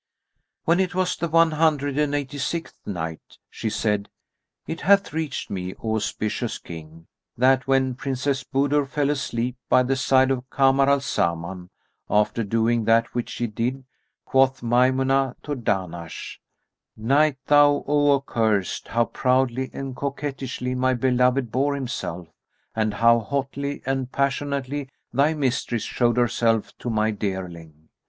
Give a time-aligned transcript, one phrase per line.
[0.65, 4.09] When it was the One hundred and Eighty sixth Night, She said,
[4.65, 7.05] It hath reached me, O auspicious King,
[7.37, 11.69] that when Princess Budur fell asleep by the side of Kamar al Zaman,
[12.09, 13.83] after doing that which she did,
[14.25, 16.39] quoth Maymunah to Dahnash,
[16.97, 22.27] Night thou, O accursed, how proudly and coquettishly my beloved bore himself,
[22.75, 27.87] and how hotly and passionately thy mistress showed herself to my dearling?